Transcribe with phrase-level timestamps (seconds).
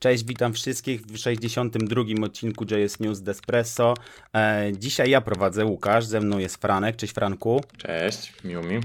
[0.00, 2.02] Cześć, witam wszystkich w 62.
[2.24, 3.94] odcinku JS News Despresso.
[4.34, 6.96] E, dzisiaj ja prowadzę Łukasz, ze mną jest Franek.
[6.96, 7.60] Cześć Franku.
[7.78, 8.80] Cześć, miło mi.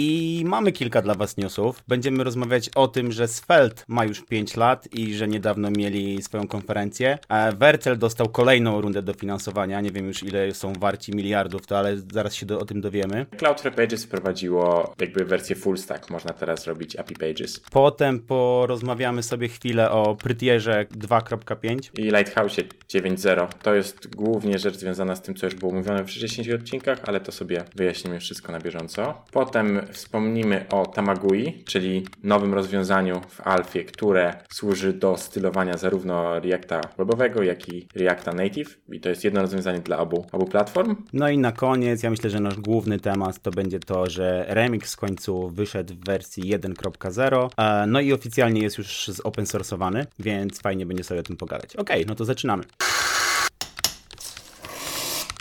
[0.00, 1.82] I mamy kilka dla Was newsów.
[1.88, 6.48] Będziemy rozmawiać o tym, że Svelte ma już 5 lat i że niedawno mieli swoją
[6.48, 7.18] konferencję.
[7.28, 9.80] E, Wercel dostał kolejną rundę dofinansowania.
[9.80, 13.26] Nie wiem już ile są warci miliardów, to ale zaraz się do, o tym dowiemy.
[13.36, 16.10] Cloudflare Pages wprowadziło jakby wersję full stack.
[16.10, 17.60] Można teraz robić API Pages.
[17.70, 21.98] Potem porozmawiamy sobie chwilę o Prytierze 2.5.
[21.98, 22.56] I Lighthouse
[22.88, 23.48] 9.0.
[23.62, 27.20] To jest głównie rzecz związana z tym, co już było mówione w 60 odcinkach, ale
[27.20, 29.22] to sobie wyjaśnimy wszystko na bieżąco.
[29.32, 36.80] Potem wspomnimy o Tamagui, czyli nowym rozwiązaniu w Alfie, które służy do stylowania zarówno Reacta
[36.98, 38.78] webowego, jak i Reacta Native.
[38.92, 40.96] I to jest jedno rozwiązanie dla obu, obu platform.
[41.12, 44.94] No i na koniec, ja myślę, że nasz główny temat to będzie to, że Remix
[44.94, 47.48] w końcu wyszedł w wersji 1.0.
[47.56, 51.76] e, No i oficjalnie jest już open source'owany, więc fajnie będzie sobie o tym pogadać.
[51.76, 52.64] Ok, no to zaczynamy.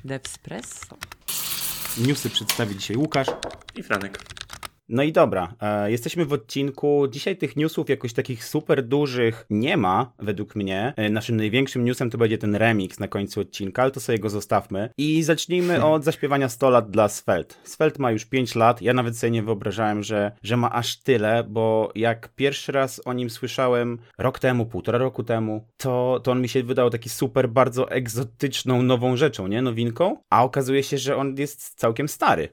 [0.06, 0.98] Devspresso.
[1.98, 3.28] Newsy przedstawi dzisiaj Łukasz.
[3.76, 4.20] I Franek.
[4.90, 7.08] No i dobra, e, jesteśmy w odcinku.
[7.12, 10.94] Dzisiaj tych newsów jakoś takich super dużych nie ma, według mnie.
[10.98, 14.30] E, naszym największym newsem to będzie ten remix na końcu odcinka, ale to sobie go
[14.30, 14.90] zostawmy.
[14.98, 17.56] I zacznijmy od zaśpiewania 100 lat dla Svelte.
[17.64, 21.44] Svelte ma już 5 lat, ja nawet sobie nie wyobrażałem, że, że ma aż tyle,
[21.50, 26.42] bo jak pierwszy raz o nim słyszałem rok temu, półtora roku temu, to, to on
[26.42, 29.62] mi się wydał taki super, bardzo egzotyczną, nową rzeczą, nie?
[29.62, 32.50] Nowinką, a okazuje się, że on jest całkiem stary.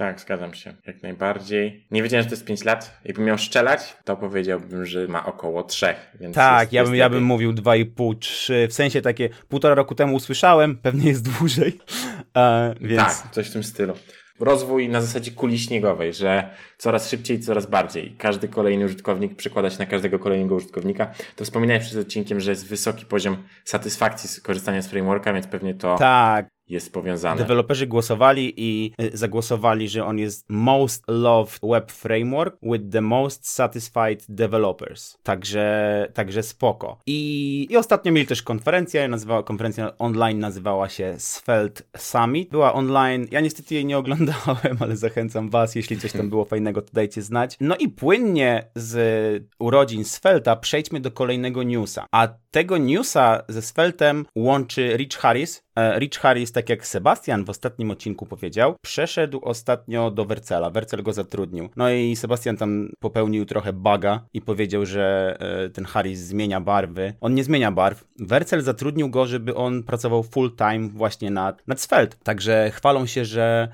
[0.00, 0.74] Tak, zgadzam się.
[0.86, 1.86] Jak najbardziej.
[1.90, 3.00] Nie wiedziałem, że to jest 5 lat.
[3.04, 5.94] Jakbym miał strzelać, to powiedziałbym, że ma około 3.
[6.20, 8.68] Więc tak, jest, ja, bym, jest ja bym mówił 2,5, 3.
[8.70, 11.78] W sensie takie półtora roku temu usłyszałem, pewnie jest dłużej.
[12.36, 13.94] E, więc Tak, coś w tym stylu.
[14.40, 18.14] Rozwój na zasadzie kuli śniegowej, że coraz szybciej, coraz bardziej.
[18.18, 21.14] Każdy kolejny użytkownik przekłada się na każdego kolejnego użytkownika.
[21.36, 25.74] To wspominałem przed odcinkiem, że jest wysoki poziom satysfakcji z korzystania z frameworka, więc pewnie
[25.74, 27.38] to tak, jest powiązane.
[27.40, 33.48] deweloperzy głosowali i y, zagłosowali, że on jest most loved web framework with the most
[33.48, 35.18] satisfied developers.
[35.22, 36.98] Także, także spoko.
[37.06, 42.50] I, I ostatnio mieli też konferencję, nazywała, konferencja online nazywała się Svelte Summit.
[42.50, 46.82] Była online, ja niestety jej nie oglądałem, ale zachęcam was, jeśli coś tam było fajnego,
[46.82, 47.56] to dajcie znać.
[47.60, 52.06] No i płynnie z urodzin Svelta przejdźmy do kolejnego newsa.
[52.12, 55.62] A tego newsa ze Sveltem łączy Rich Harris.
[55.76, 60.70] E, Rich Harris, tak jak Sebastian w ostatnim odcinku powiedział, przeszedł ostatnio do Wercela.
[60.70, 61.68] Wercel go zatrudnił.
[61.76, 67.14] No i Sebastian tam popełnił trochę baga i powiedział, że e, ten Harris zmienia barwy.
[67.20, 68.04] On nie zmienia barw.
[68.18, 72.16] Wercel zatrudnił go, żeby on pracował full time właśnie nad, nad Svelte.
[72.22, 73.68] Także chwalą się, że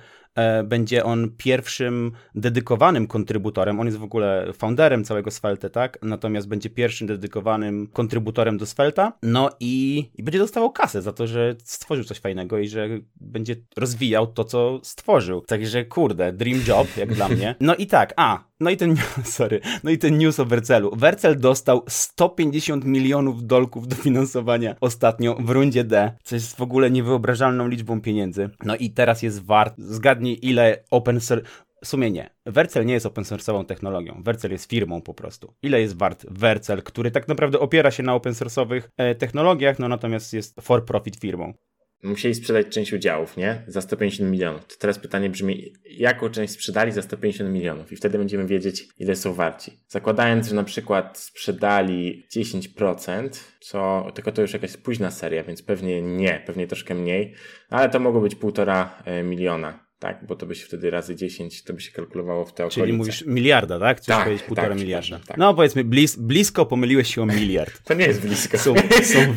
[0.65, 3.81] będzie on pierwszym dedykowanym kontrybutorem.
[3.81, 5.99] On jest w ogóle founderem całego Svelte, tak?
[6.03, 9.13] Natomiast będzie pierwszym dedykowanym kontrybutorem do Svelta.
[9.23, 12.89] No i, i będzie dostawał kasę za to, że stworzył coś fajnego i że
[13.21, 15.41] będzie rozwijał to, co stworzył.
[15.41, 17.55] Także kurde, dream job, jak dla mnie.
[17.67, 20.97] No i tak, a, no i ten, sorry, no i ten news o Wercelu.
[20.97, 27.69] Wercel dostał 150 milionów dolków dofinansowania ostatnio w rundzie D, co jest w ogóle niewyobrażalną
[27.69, 28.51] liczbą pieniędzy.
[28.65, 31.47] No i teraz jest wart, zgadnij ile open source,
[31.85, 32.31] w sumie nie.
[32.47, 34.23] Wercel nie jest open source'ową technologią.
[34.25, 35.55] Wercel jest firmą po prostu.
[35.63, 39.89] Ile jest wart Wercel, który tak naprawdę opiera się na open source'owych e, technologiach, no
[39.89, 41.53] natomiast jest for profit firmą.
[42.03, 43.63] Musieli sprzedać część udziałów, nie?
[43.67, 44.67] Za 150 milionów.
[44.67, 47.93] To teraz pytanie brzmi, jaką część sprzedali za 150 milionów?
[47.93, 49.73] I wtedy będziemy wiedzieć, ile są warci.
[49.89, 53.29] Zakładając, że na przykład sprzedali 10%,
[53.61, 57.35] co, tylko to już jakaś późna seria, więc pewnie nie, pewnie troszkę mniej,
[57.71, 59.87] ale to mogło być półtora e, miliona.
[59.99, 62.81] Tak, bo to by się wtedy razy 10, to by się kalkulowało w te okolice.
[62.81, 63.97] Czyli mówisz miliarda, tak?
[63.97, 65.27] Chcesz Tak, powiedzieć tak, półtora przepraszam, miliarda.
[65.29, 65.37] tak.
[65.37, 67.83] No powiedzmy, blis, blisko pomyliłeś się o miliard.
[67.85, 68.59] To nie jest blisko.
[68.59, 69.35] są, są,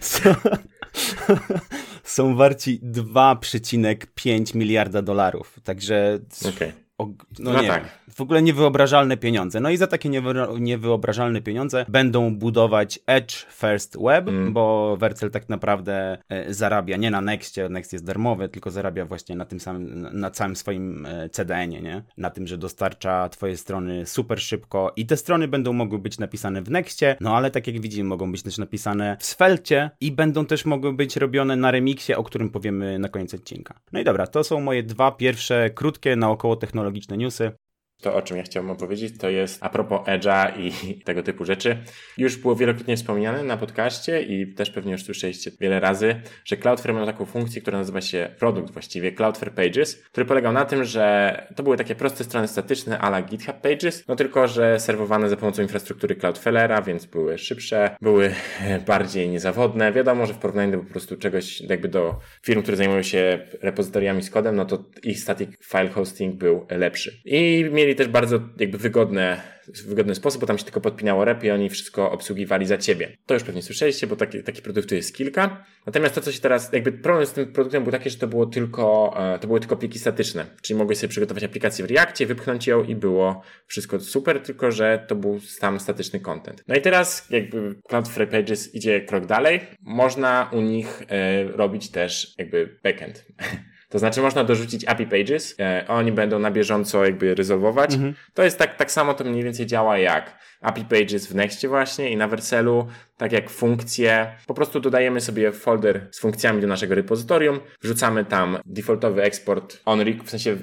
[0.00, 0.34] są,
[2.04, 5.58] są warci 2,5 miliarda dolarów.
[5.64, 6.18] Także
[6.54, 6.72] Okej.
[6.98, 7.82] o, no, No nie, tak.
[7.82, 9.60] wiem, w ogóle niewyobrażalne pieniądze.
[9.60, 14.52] No i za takie niewy, niewyobrażalne pieniądze będą budować Edge First Web, Mm.
[14.52, 19.36] bo Wercel tak naprawdę e, zarabia nie na Nextie, Next jest darmowy, tylko zarabia właśnie
[19.36, 22.02] na tym samym, na- na całym swoim e, CDN-ie, nie?
[22.16, 26.62] Na tym, że dostarcza twoje strony super szybko i te strony będą mogły być napisane
[26.62, 30.46] w Nextie, no ale tak jak widzimy, mogą być też napisane w Svelcie i będą
[30.46, 33.74] też mogły być robione na remiksie, o którym powiemy na koniec odcinka.
[33.92, 37.52] No i dobra, to są moje dwa pierwsze krótkie, naokoło technologiczne newsy.
[38.02, 40.72] To, o czym ja chciałbym opowiedzieć, to jest a propos Edge'a i
[41.04, 41.76] tego typu rzeczy.
[42.18, 46.94] Już było wielokrotnie wspomniane na podcaście i też pewnie już słyszeliście wiele razy, że Cloudflare
[46.94, 51.46] ma taką funkcję, która nazywa się produkt właściwie, Cloudflare Pages, który polegał na tym, że
[51.56, 55.62] to były takie proste strony statyczne ala GitHub Pages, no tylko, że serwowane za pomocą
[55.62, 58.34] infrastruktury Cloudflare'a, więc były szybsze, były
[58.86, 59.92] bardziej niezawodne.
[59.92, 64.22] Wiadomo, że w porównaniu do po prostu czegoś jakby do firm, które zajmują się repozytoriami
[64.22, 67.20] z kodem, no to ich static file hosting był lepszy.
[67.24, 71.50] I mieli też bardzo jakby wygodne wygodny sposób, bo tam się tylko podpinało rep i
[71.50, 73.16] oni wszystko obsługiwali za ciebie.
[73.26, 75.64] To już pewnie słyszeliście, bo taki, takich produktów jest kilka.
[75.86, 78.46] Natomiast to, co się teraz, jakby problem z tym produktem był taki, że to było
[78.46, 80.46] tylko, e, to były tylko pliki statyczne.
[80.62, 85.04] Czyli mogłeś sobie przygotować aplikację w Reactie, wypchnąć ją i było wszystko super, tylko że
[85.08, 86.64] to był sam statyczny content.
[86.68, 89.60] No i teraz jakby Cloudflare Pages idzie krok dalej.
[89.80, 93.24] Można u nich e, robić też jakby backend.
[93.92, 97.94] To znaczy można dorzucić API Pages, e, oni będą na bieżąco jakby rezolwować.
[97.94, 98.14] Mhm.
[98.34, 102.10] To jest tak, tak samo to mniej więcej działa jak API Pages w Nextie właśnie
[102.10, 102.86] i na Verselu,
[103.16, 104.36] tak jak funkcje.
[104.46, 110.00] Po prostu dodajemy sobie folder z funkcjami do naszego repozytorium, wrzucamy tam defaultowy eksport on,
[110.24, 110.56] w sensie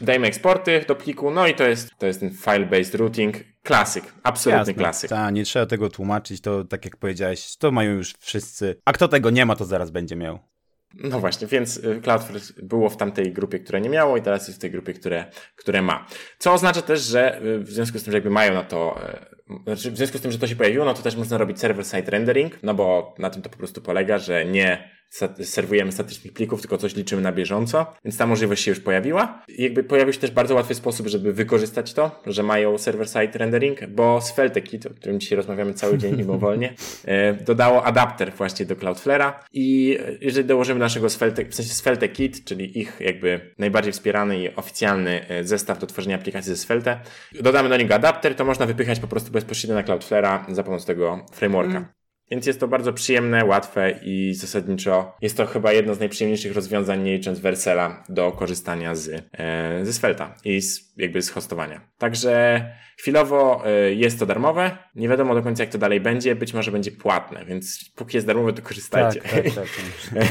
[0.00, 3.36] dajemy eksporty do pliku, no i to jest, to jest ten file-based routing.
[3.62, 5.10] Klasyk, absolutny klasyk.
[5.10, 8.76] Tak, nie trzeba tego tłumaczyć, to tak jak powiedziałeś, to mają już wszyscy.
[8.84, 10.51] A kto tego nie ma, to zaraz będzie miał.
[10.94, 14.58] No właśnie, więc y, Cloudflare było w tamtej grupie, które nie miało i teraz jest
[14.58, 15.24] w tej grupie, które,
[15.56, 16.06] które ma.
[16.38, 19.41] Co oznacza też, że y, w związku z tym, że jakby mają na to, znaczy
[19.66, 22.58] w związku z tym, że to się pojawiło, no to też można robić server-side rendering,
[22.62, 24.90] no bo na tym to po prostu polega, że nie
[25.42, 29.42] serwujemy statycznych plików, tylko coś liczymy na bieżąco, więc ta możliwość się już pojawiła.
[29.48, 33.86] I jakby pojawił się też bardzo łatwy sposób, żeby wykorzystać to, że mają server-side rendering,
[33.86, 39.32] bo SvelteKit, o którym dzisiaj rozmawiamy cały dzień mimowolnie, e, dodało adapter właśnie do Cloudflare'a
[39.52, 45.28] i jeżeli dołożymy naszego Svelte, w sensie SvelteKit, czyli ich jakby najbardziej wspierany i oficjalny
[45.28, 47.00] e, zestaw do tworzenia aplikacji ze Svelte,
[47.40, 51.26] dodamy do niego adapter, to można wypychać po prostu bezpośrednio na Cloudflare'a za pomocą tego
[51.32, 51.76] frameworka.
[51.78, 52.01] Mm.
[52.32, 57.02] Więc jest to bardzo przyjemne, łatwe i zasadniczo jest to chyba jedno z najprzyjemniejszych rozwiązań,
[57.02, 61.80] nie licząc Versela, do korzystania z, e, ze Svelta i z, jakby z hostowania.
[61.98, 62.64] Także
[62.98, 64.78] chwilowo e, jest to darmowe.
[64.94, 66.34] Nie wiadomo do końca, jak to dalej będzie.
[66.34, 69.20] Być może będzie płatne, więc póki jest darmowe, to korzystajcie.
[69.20, 70.26] Tak, tak, tak.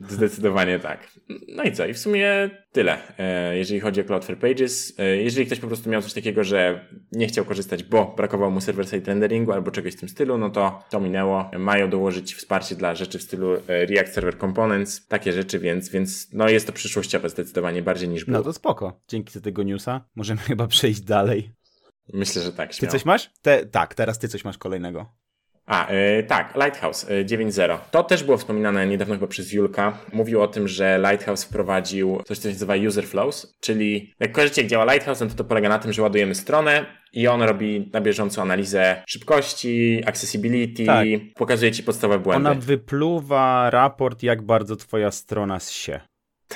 [0.08, 1.08] Zdecydowanie tak.
[1.48, 1.86] No i co?
[1.86, 4.94] I w sumie tyle, e, jeżeli chodzi o Cloudflare Pages.
[4.98, 8.60] E, jeżeli ktoś po prostu miał coś takiego, że nie chciał korzystać, bo brakowało mu
[8.60, 11.50] server-side renderingu albo czegoś w tym stylu, no to to minęło.
[11.58, 16.28] Mają dołożyć wsparcie dla rzeczy w stylu e, React Server Components, takie rzeczy, więc, więc
[16.32, 18.38] no jest to przyszłościowe zdecydowanie bardziej niż było.
[18.38, 19.00] No to spoko.
[19.08, 20.04] Dzięki za tego newsa.
[20.14, 21.52] Możemy chyba przejść dalej.
[22.12, 22.72] Myślę, że tak.
[22.72, 22.92] Śmiało.
[22.92, 23.30] Ty coś masz?
[23.42, 25.12] Te, tak, teraz ty coś masz kolejnego.
[25.66, 27.78] A, yy, tak, Lighthouse yy, 9.0.
[27.90, 29.98] To też było wspominane niedawno chyba przez Julka.
[30.12, 34.62] Mówił o tym, że Lighthouse wprowadził coś, co się nazywa User Flows, czyli jak kojarzycie,
[34.62, 37.90] jak działa Lighthouse, no to to polega na tym, że ładujemy stronę i on robi
[37.92, 41.06] na bieżąco analizę szybkości, accessibility, tak.
[41.34, 42.50] pokazuje ci podstawowe błędy.
[42.50, 46.00] Ona wypluwa raport, jak bardzo twoja strona się.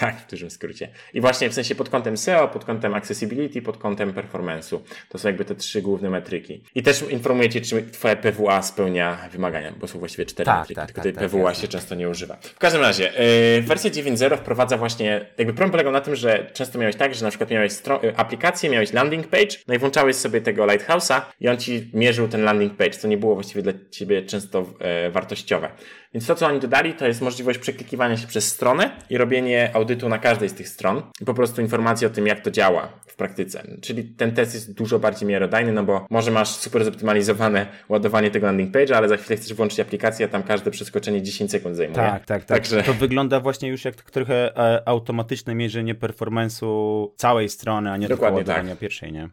[0.01, 0.89] Tak, w dużym skrócie.
[1.15, 4.79] I właśnie w sensie pod kątem SEO, pod kątem accessibility, pod kątem performance'u.
[5.09, 6.63] To są jakby te trzy główne metryki.
[6.75, 10.87] I też informujecie, czy twoje PWA spełnia wymagania, bo są właściwie cztery tak, metryki, tak,
[10.87, 12.37] tylko tej tak, PWA tak, się często nie używa.
[12.37, 13.13] W każdym razie,
[13.57, 17.25] yy, wersja 9.0 wprowadza właśnie, jakby problem polegał na tym, że często miałeś tak, że
[17.25, 21.49] na przykład miałeś y, aplikację, miałeś landing page, no i włączałeś sobie tego Lighthouse'a i
[21.49, 24.67] on ci mierzył ten landing page, co nie było właściwie dla ciebie często
[25.05, 25.71] yy, wartościowe.
[26.15, 30.09] Więc to, co oni dodali, to jest możliwość przeklikiwania się przez stronę i robienie audytu
[30.09, 33.17] na każdej z tych stron i po prostu informacji o tym, jak to działa w
[33.17, 33.63] praktyce.
[33.83, 38.47] Czyli ten test jest dużo bardziej miarodajny, no bo może masz super zoptymalizowane ładowanie tego
[38.47, 41.97] landing page'a, ale za chwilę chcesz włączyć aplikację, a tam każde przeskoczenie 10 sekund zajmuje.
[41.97, 42.59] Tak, tak, tak.
[42.59, 42.83] Także...
[42.83, 48.39] To wygląda właśnie już jak trochę e, automatyczne mierzenie performance'u całej strony, a nie Dokładnie
[48.39, 48.79] tylko ładowania tak.
[48.79, 49.29] pierwszej, nie?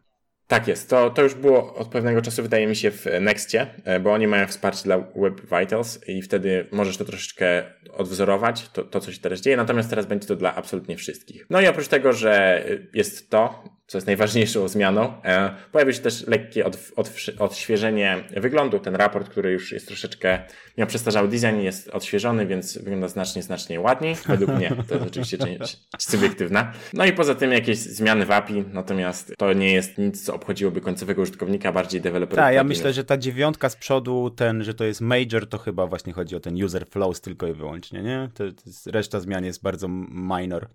[0.47, 0.89] Tak jest.
[0.89, 4.27] To, to już było od pewnego czasu, wydaje mi się, w Nextie, e, bo oni
[4.27, 9.19] mają wsparcie dla Web Vitals i wtedy możesz to troszeczkę odwzorować, to, to co się
[9.19, 11.45] teraz dzieje, natomiast teraz będzie to dla absolutnie wszystkich.
[11.49, 15.21] No i oprócz tego, że jest to, co jest najważniejszą zmianą.
[15.23, 18.79] E, pojawił się też lekkie od, od, odświeżenie wyglądu.
[18.79, 20.39] Ten raport, który już jest troszeczkę,
[20.77, 24.15] miał przestarzały design, jest odświeżony, więc wygląda znacznie, znacznie ładniej.
[24.27, 24.71] Według mnie.
[24.87, 26.73] To jest oczywiście część subiektywna.
[26.93, 30.81] No i poza tym jakieś zmiany w API, natomiast to nie jest nic, co obchodziłoby
[30.81, 32.45] końcowego użytkownika, bardziej deweloperów.
[32.45, 35.87] Tak, ja myślę, że ta dziewiątka z przodu, ten, że to jest major, to chyba
[35.87, 38.29] właśnie chodzi o ten user flows tylko i wyłącznie, nie?
[38.33, 40.67] To, to jest, reszta zmian jest bardzo minor.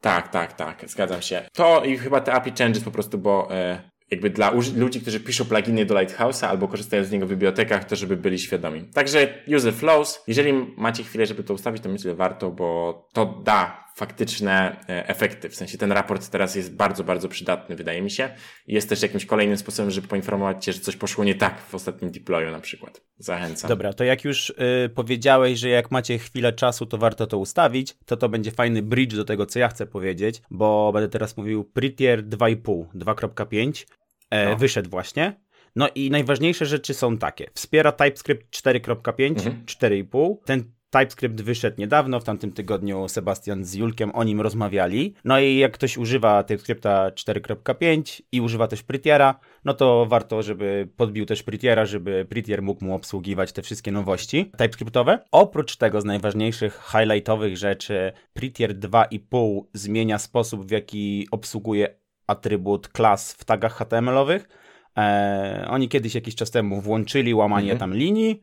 [0.00, 1.42] Tak, tak, tak, zgadzam się.
[1.52, 5.44] To i chyba te API changes po prostu, bo e, jakby dla ludzi, którzy piszą
[5.44, 8.84] pluginy do Lighthouse'a albo korzystają z niego w bibliotekach, to żeby byli świadomi.
[8.94, 13.87] Także user flows, jeżeli macie chwilę, żeby to ustawić, to myślę, warto, bo to da
[13.98, 15.48] faktyczne e, efekty.
[15.48, 18.30] W sensie ten raport teraz jest bardzo, bardzo przydatny, wydaje mi się.
[18.66, 22.10] Jest też jakimś kolejnym sposobem, żeby poinformować Cię, że coś poszło nie tak w ostatnim
[22.10, 23.00] deployu na przykład.
[23.18, 23.68] Zachęcam.
[23.68, 27.96] Dobra, to jak już y, powiedziałeś, że jak macie chwilę czasu, to warto to ustawić,
[28.06, 31.64] to to będzie fajny bridge do tego, co ja chcę powiedzieć, bo będę teraz mówił
[31.64, 33.86] Prettier 2.5, 2.5,
[34.30, 34.56] e, no.
[34.56, 35.40] wyszedł właśnie.
[35.76, 37.50] No i najważniejsze rzeczy są takie.
[37.54, 39.64] Wspiera TypeScript 4.5, mhm.
[39.66, 40.36] 4.5.
[40.44, 45.14] Ten TypeScript wyszedł niedawno, w tamtym tygodniu Sebastian z Julkiem o nim rozmawiali.
[45.24, 50.88] No i jak ktoś używa TypeScripta 4.5 i używa też Prettiera, no to warto, żeby
[50.96, 55.18] podbił też Prettiera, żeby Prettier mógł mu obsługiwać te wszystkie nowości TypeScriptowe.
[55.32, 61.94] Oprócz tego z najważniejszych highlightowych rzeczy Prettier 2.5 zmienia sposób, w jaki obsługuje
[62.26, 64.48] atrybut klas w tagach HTML-owych.
[64.96, 67.78] Eee, oni kiedyś jakiś czas temu włączyli łamanie mhm.
[67.78, 68.42] tam linii,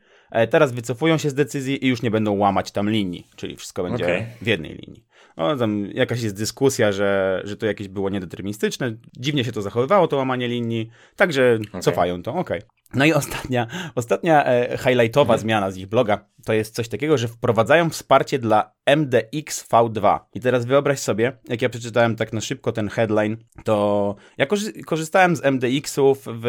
[0.50, 4.04] teraz wycofują się z decyzji i już nie będą łamać tam linii, czyli wszystko będzie
[4.04, 4.26] okay.
[4.42, 5.06] w jednej linii.
[5.38, 8.96] No, tam jakaś jest dyskusja, że, że to jakieś było niedeterministyczne.
[9.18, 11.82] Dziwnie się to zachowywało, to łamanie linii, także okay.
[11.82, 12.58] cofają to, okej.
[12.58, 12.70] Okay.
[12.94, 15.40] No i ostatnia, ostatnia e, highlightowa mhm.
[15.40, 20.20] zmiana z ich bloga to jest coś takiego, że wprowadzają wsparcie dla MDX V2.
[20.34, 24.46] I teraz wyobraź sobie, jak ja przeczytałem tak na szybko ten headline, to ja
[24.86, 26.48] korzystałem z MDX-ów w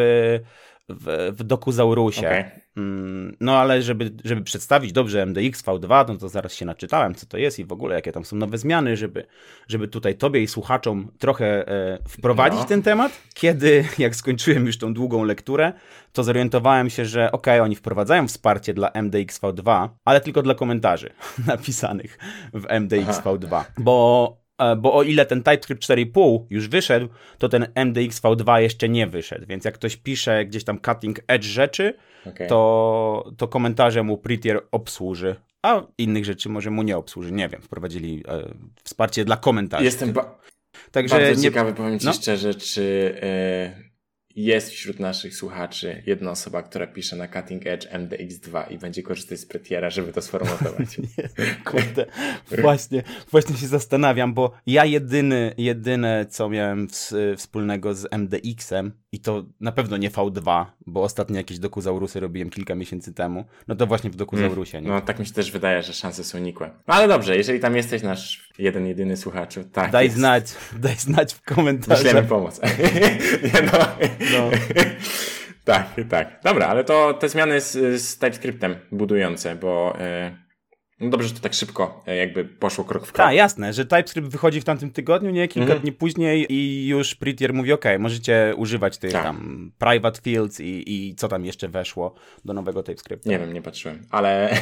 [0.89, 2.27] w, w Dokuzaurusie.
[2.27, 2.51] Okay.
[2.77, 7.25] Mm, no ale żeby, żeby przedstawić dobrze MDX V2, no to zaraz się naczytałem, co
[7.25, 9.25] to jest i w ogóle jakie tam są nowe zmiany, żeby,
[9.67, 12.65] żeby tutaj tobie i słuchaczom trochę e, wprowadzić no.
[12.65, 13.11] ten temat.
[13.33, 15.73] Kiedy, jak skończyłem już tą długą lekturę,
[16.13, 21.09] to zorientowałem się, że ok, oni wprowadzają wsparcie dla MDX V2, ale tylko dla komentarzy
[21.47, 22.17] napisanych
[22.53, 24.46] w MDX V2, bo
[24.77, 29.45] bo o ile ten TypeScript 4.5 już wyszedł, to ten MDX V2 jeszcze nie wyszedł,
[29.47, 31.93] więc jak ktoś pisze gdzieś tam cutting edge rzeczy,
[32.25, 32.47] okay.
[32.47, 37.61] to, to komentarze mu Prettier obsłuży, a innych rzeczy może mu nie obsłuży, nie wiem,
[37.61, 39.85] wprowadzili e, wsparcie dla komentarzy.
[39.85, 40.37] Jestem ba
[40.91, 41.43] Także bardzo nie...
[41.43, 42.13] ciekawy, powiem Ci no?
[42.13, 43.15] szczerze, czy...
[43.21, 43.86] E,
[44.37, 49.39] jest wśród naszych słuchaczy jedna osoba, która pisze na Cutting Edge MDX2 i będzie korzystać
[49.39, 50.97] z Prettiera, żeby to sformatować.
[51.71, 52.05] kurde,
[52.61, 56.87] właśnie, właśnie się zastanawiam, bo ja jedyny, jedyne, co miałem
[57.37, 62.75] wspólnego z MDX-em i to na pewno nie V2, bo ostatnio jakieś dokuzaurusy robiłem kilka
[62.75, 64.81] miesięcy temu, no to właśnie w dokuzaurusie.
[64.81, 64.89] Nie?
[64.89, 66.69] No tak mi się też wydaje, że szanse są nikłe.
[66.87, 70.17] No ale dobrze, jeżeli tam jesteś nasz jeden, jedyny słuchacz, tak Daj jest.
[70.17, 72.03] znać, daj znać w komentarzach.
[72.03, 72.61] Wyślemy pomoc.
[73.53, 73.79] nie, no.
[74.33, 74.49] no.
[75.73, 76.39] tak, tak.
[76.43, 79.97] Dobra, ale to te zmiany z, z TypeScriptem budujące, bo...
[79.99, 80.46] Yy
[80.99, 83.27] no dobrze, że to tak szybko e, jakby poszło krok w krok.
[83.27, 85.47] Tak, jasne, że TypeScript wychodzi w tamtym tygodniu, nie?
[85.47, 85.81] Kilka mm -hmm.
[85.81, 89.23] dni później i już Prettier mówi, ok, możecie używać tych tak.
[89.23, 92.13] tam private fields i, i co tam jeszcze weszło
[92.45, 93.29] do nowego TypeScripta.
[93.29, 94.49] Nie wiem, nie patrzyłem, ale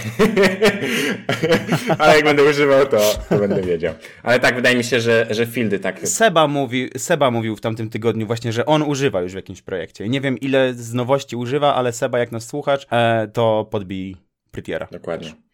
[1.99, 3.93] ale jak będę używał, to, to będę wiedział.
[4.23, 6.07] Ale tak, wydaje mi się, że, że fieldy tak...
[6.07, 10.09] Seba, mówi, Seba mówił w tamtym tygodniu właśnie, że on używa już w jakimś projekcie.
[10.09, 14.17] Nie wiem, ile z nowości używa, ale Seba, jak nas słuchasz, e, to podbij
[14.51, 14.87] Prettiera.
[14.91, 15.44] Dokładnie.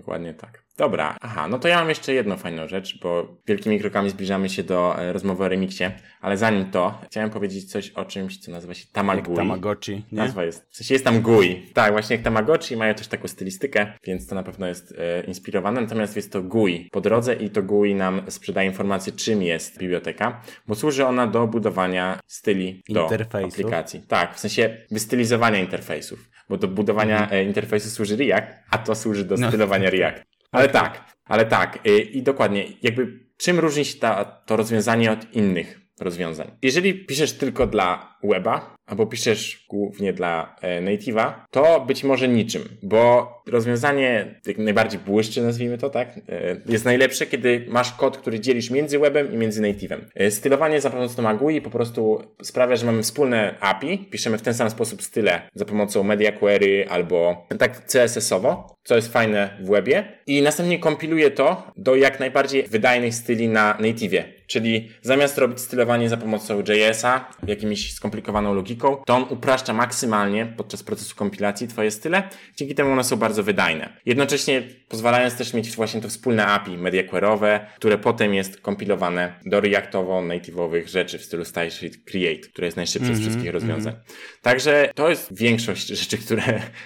[0.00, 0.62] Dokładnie tak.
[0.80, 4.62] Dobra, aha, no to ja mam jeszcze jedną fajną rzecz, bo wielkimi krokami zbliżamy się
[4.62, 5.84] do e, rozmowy o remiksie,
[6.20, 9.36] ale zanim to, chciałem powiedzieć coś o czymś, co nazywa się Tamagui.
[9.36, 10.02] Tamagotchi, nie?
[10.12, 11.66] Nazwa jest, w sensie jest tam GUI.
[11.74, 15.80] Tak, właśnie jak Tamagotchi, mają też taką stylistykę, więc to na pewno jest e, inspirowane,
[15.80, 20.42] natomiast jest to GUI po drodze i to GUI nam sprzedaje informację, czym jest biblioteka,
[20.66, 24.02] bo służy ona do budowania styli do aplikacji.
[24.08, 27.40] Tak, w sensie wystylizowania interfejsów, bo do budowania mhm.
[27.40, 29.48] E, interfejsu służy React, a to służy do no.
[29.48, 29.90] stylowania no.
[29.98, 30.30] React.
[30.52, 31.78] Ale tak, ale tak.
[31.84, 36.50] I, y, i dokładnie, jakby czym różni się ta, to rozwiązanie od innych rozwiązań?
[36.62, 42.62] Jeżeli piszesz tylko dla weba, albo piszesz głównie dla e, native'a, to być może niczym,
[42.82, 48.40] bo rozwiązanie jak najbardziej błyszczy, nazwijmy to tak, e, jest najlepsze, kiedy masz kod, który
[48.40, 50.00] dzielisz między webem i między native'em.
[50.14, 54.54] E, stylowanie za pomocą Magui po prostu sprawia, że mamy wspólne API, piszemy w ten
[54.54, 60.18] sam sposób style za pomocą media query albo tak CSS-owo, co jest fajne w webie
[60.26, 66.08] i następnie kompiluje to do jak najbardziej wydajnych styli na native'ie, czyli zamiast robić stylowanie
[66.08, 71.90] za pomocą JS-a, jakimiś skomplikowaną logiką, logiką, to on upraszcza maksymalnie podczas procesu kompilacji twoje
[71.90, 72.22] style,
[72.56, 73.96] dzięki temu one są bardzo wydajne.
[74.06, 80.86] Jednocześnie pozwalając też mieć właśnie to wspólne API mediaquerowe, które potem jest kompilowane do reactowo-native'owych
[80.86, 83.92] rzeczy w stylu StyleSheet Create, które jest najszybsze mm -hmm, z mhm, wszystkich rozwiązań.
[83.92, 84.42] Mm -hmm.
[84.42, 86.42] Także to jest większość rzeczy, które,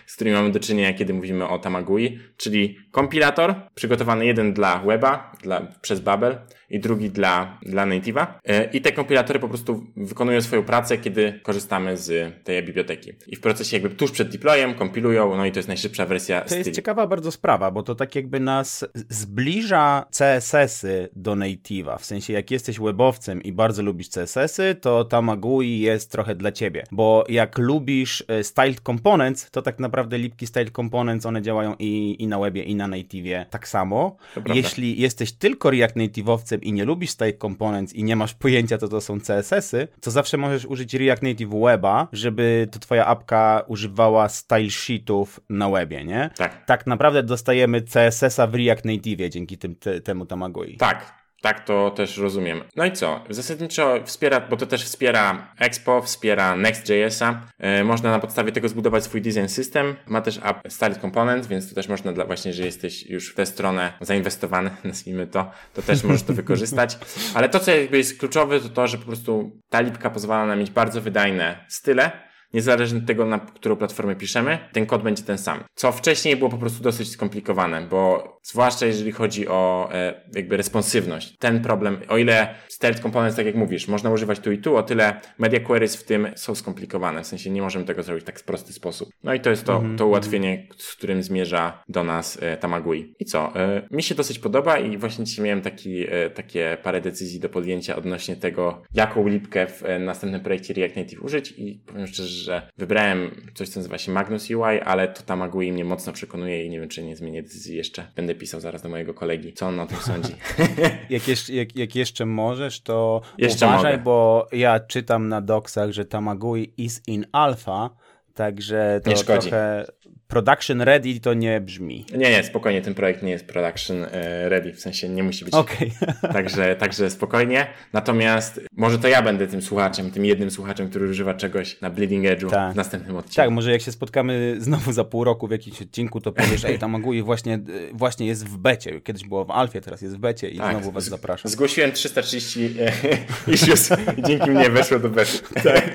[0.07, 5.33] z którymi mamy do czynienia, kiedy mówimy o Tamagui, czyli kompilator przygotowany jeden dla weba,
[5.43, 6.39] dla, przez Babel,
[6.75, 8.27] i drugi dla, dla native'a.
[8.45, 13.13] E, I te kompilatory po prostu wykonują swoją pracę, kiedy korzystamy z tej biblioteki.
[13.27, 16.55] I w procesie jakby tuż przed deployem kompilują, no i to jest najszybsza wersja To
[16.57, 21.99] jest ciekawa bardzo sprawa, bo to tak jakby nas zbliża CSS-y do native'a.
[21.99, 26.85] W sensie jak jesteś webowcem i bardzo lubisz CSS-y, to Tamagui jest trochę dla ciebie.
[26.93, 32.17] Bo jak lubisz e, styled components, to tak naprawdę lipki styled components, one działają i,
[32.19, 34.17] i na webie, i na native'ie tak samo.
[34.55, 38.89] Jeśli jesteś tylko React Native'owcem i nie lubisz Style Components i nie masz pojęcia, co
[38.89, 44.29] to są CSS-y, to zawsze możesz użyć React Native Weba, żeby to twoja apka używała
[44.29, 46.31] style sheetów na webie, nie?
[46.37, 46.65] Tak.
[46.65, 50.77] Tak naprawdę dostajemy CSS-a w React Native dzięki tym, te, temu Tamagui.
[50.77, 52.65] Tak, tak to też rozumiem.
[52.77, 53.21] No i co?
[53.31, 57.41] Zasadniczo wspiera, bo to też wspiera Expo, wspiera Next.jsa.
[57.61, 59.97] Yy, można na podstawie tego zbudować swój design system.
[60.07, 63.35] Ma też app Styled Component, więc to też można dla właśnie, że jesteś już w
[63.35, 66.99] tę stronę zainwestowany, nazwijmy to, to też możesz to wykorzystać.
[67.35, 70.59] Ale to, co jakby jest kluczowe, to to, że po prostu ta lipka pozwala nam
[70.59, 72.11] mieć bardzo wydajne style,
[72.55, 75.65] niezależnie od tego, na którą platformę piszemy, ten kod będzie ten sam.
[75.75, 81.37] Co wcześniej było po prostu dosyć skomplikowane, bo zwłaszcza jeżeli chodzi o e, jakby responsywność.
[81.39, 84.83] Ten problem, o ile stealth components, tak jak mówisz, można używać tu i tu, o
[84.83, 88.43] tyle media queries w tym są skomplikowane, w sensie nie możemy tego zrobić w tak
[88.43, 89.09] prosty sposób.
[89.23, 89.99] No i to jest to, mm -hmm.
[89.99, 93.15] to ułatwienie, z którym zmierza do nas e, Tamagui.
[93.19, 93.57] I co?
[93.57, 97.49] E, mi się dosyć podoba i właśnie dzisiaj miałem taki, e, takie parę decyzji do
[97.49, 102.29] podjęcia odnośnie tego, jaką lipkę w e, następnym projekcie React Native użyć i powiem szczerze,
[102.29, 106.71] że wybrałem coś, co nazywa się Magnus UI, ale to Tamagui mnie mocno przekonuje i
[106.71, 108.07] nie wiem, czy nie zmienię decyzji jeszcze.
[108.17, 110.35] Będę pisał zaraz do mojego kolegi, co on o tym sądzi.
[111.11, 114.05] jak, jeszcze, jak, jak jeszcze możesz, to jeszcze uważaj, mogę.
[114.05, 117.91] bo ja czytam na doksach, że Tamagui is in alpha,
[118.35, 119.87] także to trochę
[120.35, 122.05] production ready to nie brzmi.
[122.13, 125.55] Nie, nie, spokojnie, ten projekt nie jest production e, ready, w sensie nie musi być.
[125.55, 125.91] Okay.
[126.33, 127.67] Także, także spokojnie.
[127.93, 132.25] Natomiast może to ja będę tym słuchaczem, tym jednym słuchaczem, który używa czegoś na Bleeding
[132.25, 132.73] Edge'u tak.
[132.73, 133.37] w następnym odcinku.
[133.37, 136.79] Tak, może jak się spotkamy znowu za pół roku w jakimś odcinku, to powiesz, ej,
[136.79, 137.59] tam Agui właśnie,
[137.93, 139.01] właśnie jest w becie.
[139.01, 140.71] Kiedyś było w alfie, teraz jest w becie i tak.
[140.71, 141.51] znowu was zapraszam.
[141.51, 142.93] Zgłosiłem 330 e,
[143.55, 145.39] issues i dzięki mnie weszło do bety.
[145.55, 145.95] tak,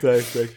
[0.00, 0.48] tak, tak.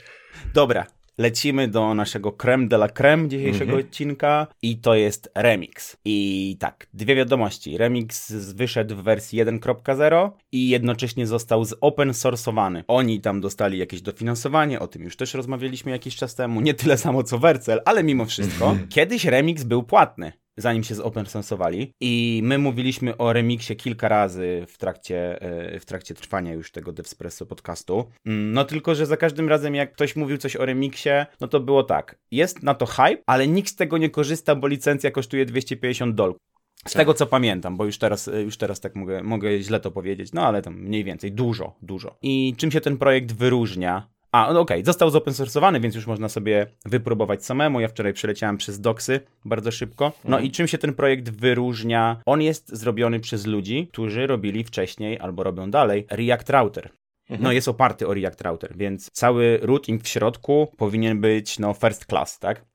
[0.54, 0.86] Dobra,
[1.18, 3.88] lecimy do naszego creme de la creme dzisiejszego mm -hmm.
[3.88, 5.98] odcinka i to jest remix.
[6.06, 7.78] I tak, dwie wiadomości.
[7.78, 12.84] Remix wyszedł w wersji 1.0 i jednocześnie został zopen source'owany.
[12.88, 16.98] Oni tam dostali jakieś dofinansowanie, o tym już też rozmawialiśmy jakiś czas temu, nie tyle
[16.98, 18.66] samo co Wercel, ale mimo wszystko.
[18.72, 18.88] -hmm.
[18.90, 21.92] Kiedyś remix był płatny zanim się zopen sensowali.
[22.00, 26.92] I my mówiliśmy o remiksie kilka razy w trakcie, e, w trakcie trwania już tego
[26.92, 28.12] Devspresso podcastu.
[28.26, 31.10] Mm, no tylko, że za każdym razem jak ktoś mówił coś o remiksie,
[31.42, 32.20] no to było tak.
[32.32, 36.54] Jest na to hype, ale nikt z tego nie korzysta, bo licencja kosztuje 250 dolków.
[36.88, 36.94] Z tak.
[36.94, 40.34] tego co pamiętam, bo już teraz, e, już teraz tak mogę, mogę źle to powiedzieć,
[40.34, 42.16] no ale tam mniej więcej, dużo, dużo.
[42.22, 44.08] I czym się ten projekt wyróżnia?
[44.34, 44.86] A, no okej, okay.
[44.86, 47.80] został zopen source'owany, więc już można sobie wypróbować samemu.
[47.80, 50.12] Ja wczoraj przeleciałem przez doksy bardzo szybko.
[50.24, 50.44] No mhm.
[50.46, 52.22] i czym się ten projekt wyróżnia?
[52.26, 56.90] On jest zrobiony przez ludzi, którzy robili wcześniej albo robią dalej React Router.
[57.30, 57.44] Mhm.
[57.44, 62.06] No jest oparty o React Router, więc cały routing w środku powinien być no first
[62.06, 62.66] class, tak?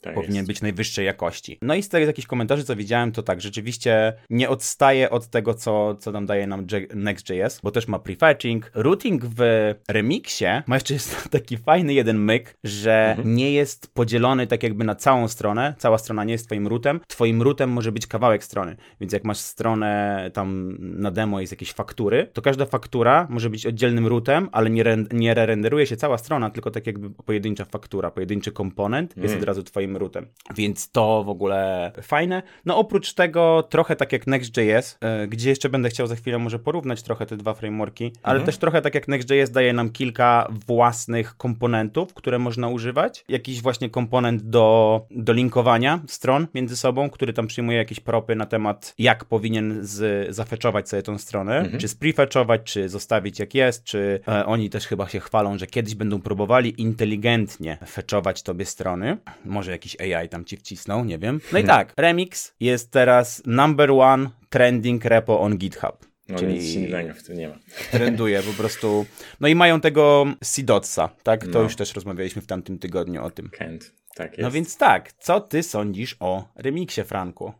[0.00, 0.46] Tak powinien jest.
[0.46, 1.58] być najwyższej jakości.
[1.62, 5.54] No i z tych jakichś komentarzy, co widziałem, to tak, rzeczywiście nie odstaje od tego,
[5.54, 8.70] co, co nam daje nam Next.js, bo też ma prefetching.
[8.74, 9.40] Routing w
[9.90, 13.36] remixie ma jeszcze jest taki fajny jeden myk, że mhm.
[13.36, 17.42] nie jest podzielony tak jakby na całą stronę, cała strona nie jest twoim routem, twoim
[17.42, 22.30] routem może być kawałek strony, więc jak masz stronę tam na demo jest jakieś faktury,
[22.32, 26.50] to każda faktura może być oddzielnym routem, ale nie, re nie renderuje się cała strona,
[26.50, 29.24] tylko tak jakby pojedyncza faktura, pojedynczy komponent mhm.
[29.24, 30.26] jest od razu twoim routem.
[30.54, 32.42] Więc to w ogóle fajne.
[32.64, 36.58] No oprócz tego trochę tak jak Next.js, e, gdzie jeszcze będę chciał za chwilę może
[36.58, 38.46] porównać trochę te dwa frameworki, ale mhm.
[38.46, 43.24] też trochę tak jak Next.js daje nam kilka własnych komponentów, które można używać.
[43.28, 48.46] Jakiś właśnie komponent do, do linkowania stron między sobą, który tam przyjmuje jakieś propy na
[48.46, 51.78] temat jak powinien z, zafeczować sobie tą stronę, mhm.
[51.78, 55.94] czy sprefetchować, czy zostawić jak jest, czy e, oni też chyba się chwalą, że kiedyś
[55.94, 59.16] będą próbowali inteligentnie fetchować tobie strony.
[59.44, 61.40] Może jakiś AI tam ci wcisnął, nie wiem.
[61.52, 66.06] No i tak, Remix jest teraz number one trending repo on GitHub.
[66.28, 66.54] No Czyli...
[66.54, 67.58] nic innego w tym nie ma.
[67.90, 69.06] Trenduje po prostu.
[69.40, 71.44] No i mają tego Sidotsa, tak?
[71.44, 71.62] To no.
[71.62, 73.48] już też rozmawialiśmy w tamtym tygodniu o tym.
[73.48, 74.42] Kent, tak no jest.
[74.42, 77.52] No więc tak, co ty sądzisz o remiksie, Franku?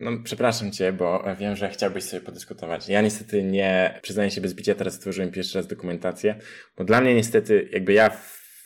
[0.00, 2.88] No, przepraszam cię, bo wiem, że chciałbyś sobie podyskutować.
[2.88, 6.34] Ja niestety nie przyznaję się bez bicia, teraz stworzyłem pierwszy raz dokumentację,
[6.76, 8.10] bo dla mnie niestety, jakby ja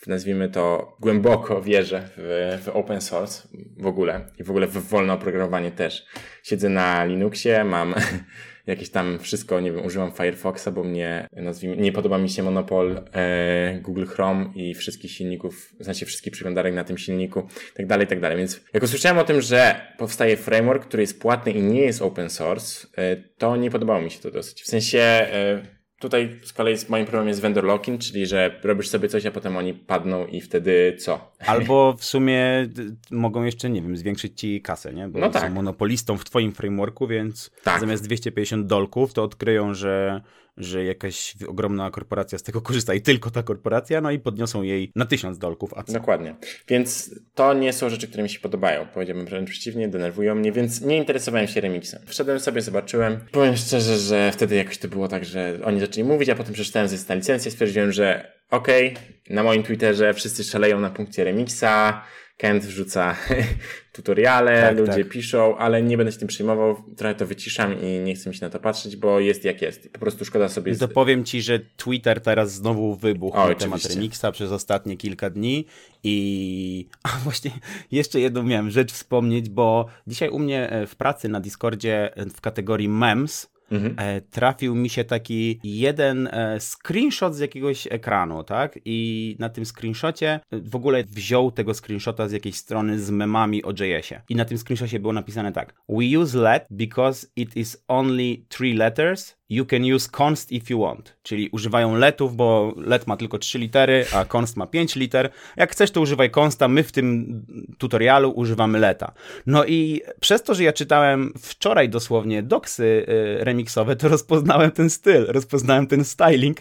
[0.07, 5.13] nazwijmy to, głęboko wierzę w, w, open source w ogóle i w ogóle w wolne
[5.13, 6.05] oprogramowanie też.
[6.43, 7.95] Siedzę na Linuxie, mam
[8.67, 13.01] jakieś tam wszystko, nie wiem, używam Firefoxa, bo mnie, nazwijmy, nie podoba mi się monopol
[13.13, 18.19] e, Google Chrome i wszystkich silników, znaczy wszystkich przeglądarek na tym silniku, tak dalej, tak
[18.19, 18.37] dalej.
[18.37, 22.29] Więc jak usłyszałem o tym, że powstaje framework, który jest płatny i nie jest open
[22.29, 24.63] source, e, to nie podobało mi się to dosyć.
[24.63, 29.09] W sensie, e, Tutaj z kolei moim problemem jest vendor locking, czyli że robisz sobie
[29.09, 31.31] coś, a potem oni padną i wtedy co?
[31.47, 32.69] Albo w sumie
[33.11, 35.07] mogą jeszcze, nie wiem, zwiększyć ci kasę, nie?
[35.07, 35.41] Bo no tak.
[35.41, 37.79] są monopolistą w twoim frameworku, więc tak.
[37.79, 40.21] zamiast 250 dolków to odkryją, że
[40.57, 44.91] że jakaś ogromna korporacja z tego korzysta i tylko ta korporacja, no i podniosą jej
[44.95, 45.73] na tysiąc dolków.
[45.75, 45.93] A co?
[45.93, 46.35] Dokładnie.
[46.67, 48.87] Więc to nie są rzeczy, które mi się podobają.
[48.93, 52.01] Powiedziałbym wręcz przeciwnie, denerwują mnie, więc nie interesowałem się remixem.
[52.05, 53.19] Wszedłem sobie, zobaczyłem.
[53.31, 56.87] Powiem szczerze, że wtedy jakoś to było tak, że oni zaczęli mówić, a potem przeczytałem,
[56.87, 61.23] że jest ta licencja, stwierdziłem, że okej, okay, na moim Twitterze wszyscy szaleją na punkcie
[61.23, 62.03] remixa,
[62.37, 63.15] Kent wrzuca
[63.93, 65.09] tutoriale, tak, ludzie tak.
[65.09, 68.45] piszą, ale nie będę się tym przejmował, trochę to wyciszam i nie chcę mi się
[68.45, 69.89] na to patrzeć, bo jest jak jest.
[69.89, 70.75] Po prostu szkoda sobie...
[70.75, 75.29] To powiem Ci, że Twitter teraz znowu wybuchł o, na temat Remixa przez ostatnie kilka
[75.29, 75.65] dni
[76.03, 77.51] i a właśnie
[77.91, 82.25] jeszcze jedną miałem rzecz wspomnieć, bo dzisiaj u mnie e, w pracy na Discordzie e,
[82.25, 83.95] w kategorii memes mhm.
[83.97, 88.79] E, trafił mi się taki jeden e, screenshot z jakiegoś ekranu, tak?
[88.85, 93.63] I na tym screenshocie e, w ogóle wziął tego screenshota z jakiejś strony z memami
[93.63, 94.21] o JS-ie.
[94.29, 98.73] I na tym screenshocie było napisane tak: We use let because it is only three
[98.73, 103.37] letters You can use const if you want, czyli używają letów, bo let ma tylko
[103.37, 105.29] 3 litery, a const ma 5 liter.
[105.57, 107.41] Jak chcesz, to używaj consta, my w tym
[107.77, 109.13] tutorialu używamy leta.
[109.45, 114.89] No i przez to, że ja czytałem wczoraj dosłownie doksy y, remixowe, to rozpoznałem ten
[114.89, 116.57] styl, rozpoznałem ten styling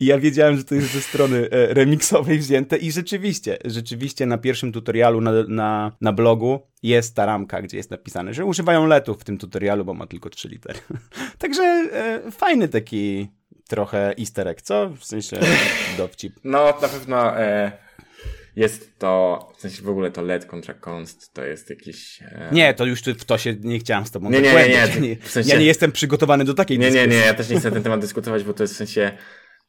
[0.00, 4.38] i ja wiedziałem, że to jest ze strony y, remixowej wzięte i rzeczywiście, rzeczywiście na
[4.38, 9.20] pierwszym tutorialu na, na, na blogu jest ta ramka, gdzie jest napisane, że używają letów
[9.20, 10.78] w tym tutorialu, bo ma tylko 3 litery.
[11.38, 13.28] Także e, fajny taki
[13.68, 14.90] trochę easter egg, co?
[14.90, 15.40] W sensie
[15.98, 16.34] dowcip.
[16.44, 17.72] No, na pewno e,
[18.56, 22.22] jest to, w sensie w ogóle to let kontra const, to jest jakiś...
[22.22, 22.48] E...
[22.52, 25.16] Nie, to już w to się nie chciałem z tobą nie, nie, nie, nie, nie.
[25.16, 25.50] W sensie...
[25.50, 27.08] Ja nie jestem przygotowany do takiej nie, dyskusji.
[27.08, 29.12] Nie, nie, ja też nie chcę na ten temat dyskutować, bo to jest w sensie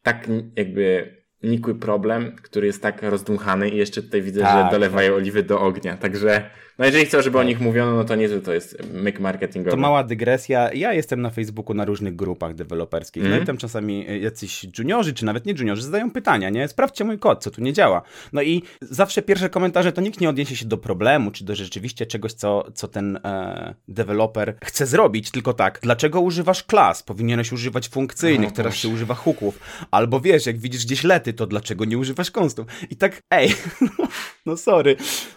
[0.04, 5.15] tak jakby nikły problem, który jest tak rozdmuchany i jeszcze tutaj widzę, tak, że dolewają
[5.15, 6.50] oliwy do ognia, także
[6.82, 9.72] no jeżeli chcą, żeby o nich mówiono, no to niezły to jest myk marketingowy.
[9.72, 10.74] To mała dygresja.
[10.74, 13.24] Ja jestem na Facebooku na różnych grupach deweloperskich.
[13.24, 13.30] Mm.
[13.32, 13.48] No i mhm.
[13.48, 16.67] tam czasami jacyś juniorzy, czy nawet nie juniorzy, zadają pytania, nie?
[16.67, 18.02] Sprawdźcie mój kod, co tu nie działa.
[18.34, 22.06] No i zawsze pierwsze komentarze to nikt nie odniesie się do problemu, czy do rzeczywiście
[22.06, 27.04] czegoś, co, co ten e, deweloper chce zrobić, tylko tak, dlaczego używasz klas?
[27.04, 29.60] Powinieneś używać funkcyjnych, no, teraz się używa hooków.
[29.91, 32.67] Albo wiesz, jak widzisz gdzieś lety, to dlaczego nie używasz konstów?
[32.89, 33.56] I tak, ej,
[34.46, 34.96] no sorry,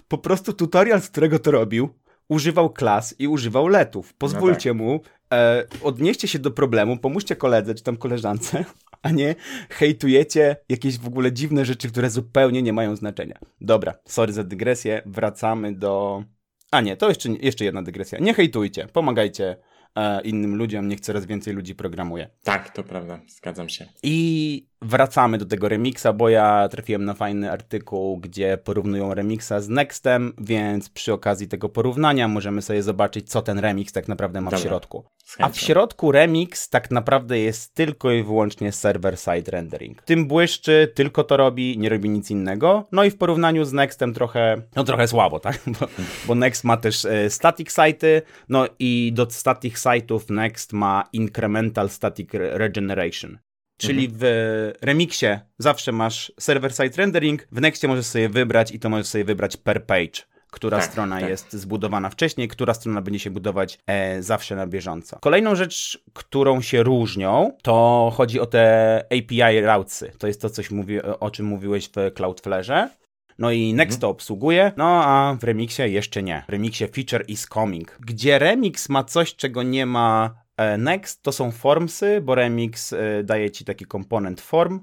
[0.08, 1.88] po prostu tutorial, z którego to robił,
[2.28, 4.14] używał klas i używał letów.
[4.14, 4.82] Pozwólcie no tak.
[4.82, 5.00] mu,
[5.32, 8.64] e, odnieście się do problemu, pomóżcie koledze czy tam koleżance,
[9.02, 9.34] a nie
[9.70, 13.38] hejtujecie jakieś w ogóle dziwne rzeczy, które zupełnie nie mają znaczenia.
[13.60, 16.24] Dobra, sorry za dygresję, wracamy do...
[16.70, 18.18] A nie, to jeszcze, jeszcze jedna dygresja.
[18.18, 19.56] Nie hejtujcie, pomagajcie
[19.96, 22.30] e, innym ludziom, niech coraz więcej ludzi programuje.
[22.42, 23.86] Tak, to prawda, zgadzam się.
[24.02, 29.68] I wracamy do tego remiksa, bo ja trafiłem na fajny artykuł, gdzie porównują remiksa z
[29.68, 34.50] Nextem, więc przy okazji tego porównania możemy sobie zobaczyć, co ten remix tak naprawdę ma
[34.50, 34.58] Dobra.
[34.58, 35.04] w środku.
[35.38, 40.02] A w środku remix tak naprawdę jest tylko i wyłącznie server-side rendering.
[40.02, 42.88] Tym błyszczy, tylko to robi, nie robi nic innego.
[42.92, 45.60] No i w porównaniu z Nextem trochę, no trochę słabo, tak?
[45.80, 45.86] Bo,
[46.26, 51.88] bo Next ma też e, static site'y, no i do static site'ów Next ma incremental
[51.88, 53.38] static regeneration.
[53.76, 54.20] Czyli mhm.
[54.20, 59.24] w remixie zawsze masz server-side rendering, w Nextie możesz sobie wybrać i to możesz sobie
[59.24, 61.28] wybrać per page, która tak, strona tak.
[61.28, 65.18] jest zbudowana wcześniej, która strona będzie się budować e, zawsze na bieżąco.
[65.20, 70.12] Kolejną rzecz, którą się różnią, to chodzi o te API routesy.
[70.18, 72.90] To jest to, coś mówi, o czym mówiłeś w Cloudflareze.
[73.38, 74.00] No i Next mhm.
[74.00, 76.44] to obsługuje, no a w Remixie jeszcze nie.
[76.48, 77.96] W Remixie feature is coming.
[78.00, 80.43] Gdzie Remix ma coś, czego nie ma
[80.78, 84.80] next to są formsy, bo Remix e, daje ci taki komponent form.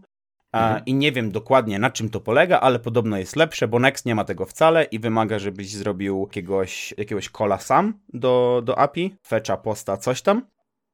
[0.53, 0.81] Mhm.
[0.85, 4.15] I nie wiem dokładnie na czym to polega, ale podobno jest lepsze, bo Next nie
[4.15, 9.57] ma tego wcale i wymaga, żebyś zrobił jakiegoś, jakiegoś cola sam do, do API, fetcha,
[9.57, 10.45] posta, coś tam.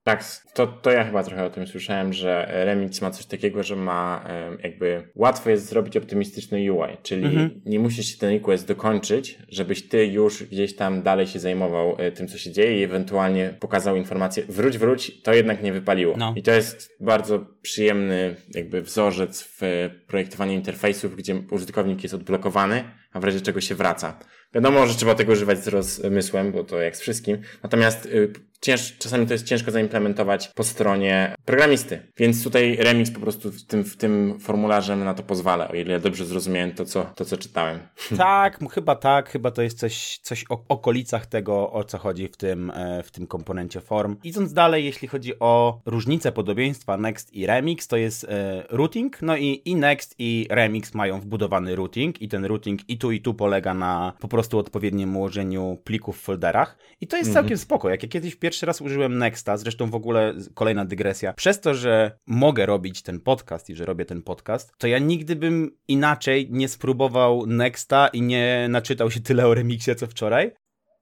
[0.07, 3.75] Tak, to, to ja chyba trochę o tym słyszałem, że Remix ma coś takiego, że
[3.75, 4.25] ma
[4.63, 7.61] jakby łatwo jest zrobić optymistyczny UI, czyli mhm.
[7.65, 12.11] nie musisz się ten request dokończyć, żebyś ty już gdzieś tam dalej się zajmował e,
[12.11, 16.15] tym, co się dzieje i ewentualnie pokazał informację, wróć, wróć, to jednak nie wypaliło.
[16.17, 16.33] No.
[16.35, 23.19] I to jest bardzo przyjemny jakby wzorzec w projektowaniu interfejsów, gdzie użytkownik jest odblokowany, a
[23.19, 24.19] w razie czego się wraca.
[24.53, 27.37] Wiadomo, że trzeba tego używać z rozmysłem, bo to jak z wszystkim.
[27.63, 31.99] Natomiast y, cięż, czasami to jest ciężko zaimplementować po stronie programisty.
[32.17, 35.93] Więc tutaj Remix po prostu w tym, w tym formularzem na to pozwala, o ile
[35.93, 37.79] ja dobrze zrozumiałem to, co, to, co czytałem.
[38.17, 42.37] Tak, chyba tak, chyba to jest coś, coś o okolicach tego, o co chodzi w
[42.37, 44.15] tym, e, w tym komponencie form.
[44.23, 49.37] Idąc dalej, jeśli chodzi o różnice podobieństwa Next i Remix, to jest e, routing, no
[49.37, 53.33] i, i Next i Remix mają wbudowany routing i ten routing i tu i tu
[53.33, 57.43] polega na po prostu odpowiednim ułożeniu plików w folderach i to jest mhm.
[57.43, 57.89] całkiem spoko.
[57.89, 61.33] Jak ja kiedyś pierwszy raz użyłem Nexta, zresztą w ogóle kolejna dygresja.
[61.33, 65.35] Przez to, że mogę robić ten podcast i że robię ten podcast, to ja nigdy
[65.35, 70.51] bym inaczej nie spróbował Nexta i nie naczytał się tyle o remiksie co wczoraj.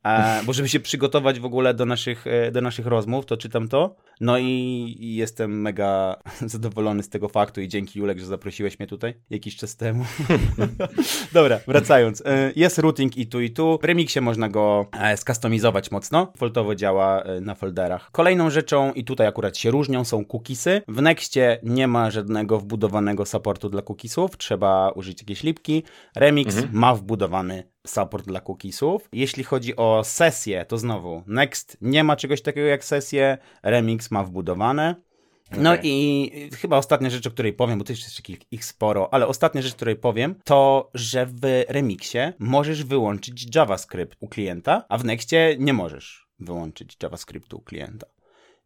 [0.05, 3.67] E, bo żeby się przygotować w ogóle do naszych, e, do naszych rozmów, to czytam
[3.67, 3.95] to.
[4.21, 6.15] No i jestem mega
[6.45, 10.05] zadowolony z tego faktu i dzięki Julek, że zaprosiłeś mnie tutaj jakiś czas temu.
[11.33, 12.23] Dobra, wracając.
[12.25, 13.79] E, jest routing i tu i tu.
[13.81, 16.33] W Remixie można go skustomizować mocno.
[16.37, 18.11] Foltowo działa na folderach.
[18.11, 20.81] Kolejną rzeczą, i tutaj akurat się różnią, są cookiesy.
[20.87, 24.37] W Nextie nie ma żadnego wbudowanego supportu dla cookiesów.
[24.37, 25.83] Trzeba użyć jakiejś lipki.
[26.15, 26.79] Remix mhm.
[26.79, 29.09] ma wbudowany support dla cookiesów.
[29.13, 34.23] Jeśli chodzi o sesje, to znowu Next nie ma czegoś takiego jak sesje, Remix ma
[34.23, 34.95] wbudowane.
[35.51, 35.81] No okay.
[35.83, 39.61] i chyba ostatnia rzecz, o której powiem, bo to jest jeszcze ich sporo, ale ostatnia
[39.61, 45.05] rzecz, o której powiem, to, że w Remixie możesz wyłączyć JavaScript u klienta, a w
[45.05, 48.07] Nextie nie możesz wyłączyć JavaScriptu u klienta.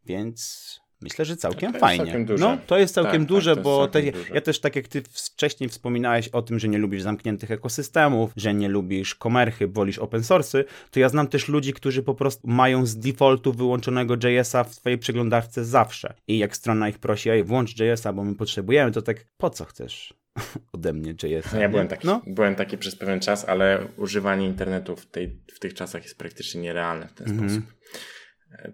[0.06, 2.04] Więc Myślę, że całkiem fajnie.
[2.04, 4.34] Całkiem no, to jest całkiem tak, duże, tak, bo całkiem te, duże.
[4.34, 8.54] ja też tak jak ty wcześniej wspominałeś o tym, że nie lubisz zamkniętych ekosystemów, że
[8.54, 12.86] nie lubisz komerchy, wolisz open source'y, to ja znam też ludzi, którzy po prostu mają
[12.86, 16.14] z defaultu wyłączonego JS-a w swojej przeglądarce zawsze.
[16.28, 19.64] I jak strona ich prosi, ej, włącz JS-a, bo my potrzebujemy, to tak, po co
[19.64, 20.14] chcesz?
[20.72, 21.52] ode mnie JS.
[21.60, 22.22] Ja byłem taki, no?
[22.26, 26.60] byłem taki przez pewien czas, ale używanie internetu w, tej, w tych czasach jest praktycznie
[26.60, 27.52] nierealne w ten mm -hmm.
[27.52, 27.74] sposób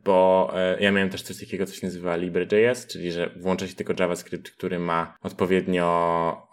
[0.05, 3.75] bo e, ja miałem też coś takiego, co się nazywa Libre.js, czyli że włącza się
[3.75, 5.87] tylko JavaScript, który ma odpowiednio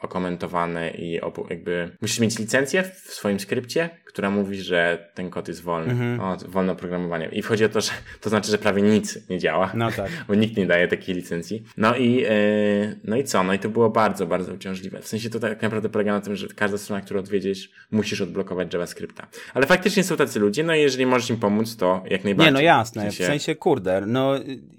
[0.01, 5.61] okomentowane i jakby musisz mieć licencję w swoim skrypcie, która mówi, że ten kod jest
[5.61, 6.19] wolny, mhm.
[6.19, 7.29] o, wolne oprogramowanie.
[7.31, 10.11] I wchodzi o to, że to znaczy, że prawie nic nie działa, no tak.
[10.27, 11.63] bo nikt nie daje takiej licencji.
[11.77, 13.43] No i, yy, no i co?
[13.43, 15.01] No i to było bardzo, bardzo uciążliwe.
[15.01, 18.73] W sensie to tak naprawdę polega na tym, że każda strona, którą odwiedzisz, musisz odblokować
[18.73, 19.27] JavaScripta.
[19.53, 22.53] Ale faktycznie są tacy ludzie, no i jeżeli możesz im pomóc, to jak najbardziej.
[22.53, 23.12] Nie, no jasne.
[23.13, 24.33] W sensie, w sensie kurde, no